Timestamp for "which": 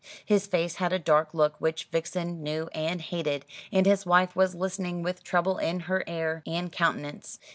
1.61-1.83